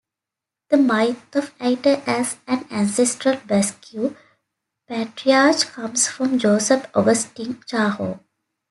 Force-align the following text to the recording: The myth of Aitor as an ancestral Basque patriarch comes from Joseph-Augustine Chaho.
The 0.69 0.77
myth 0.77 1.35
of 1.35 1.55
Aitor 1.59 2.01
as 2.07 2.37
an 2.47 2.65
ancestral 2.71 3.39
Basque 3.45 3.93
patriarch 4.89 5.59
comes 5.75 6.07
from 6.07 6.39
Joseph-Augustine 6.39 7.57
Chaho. 7.69 8.19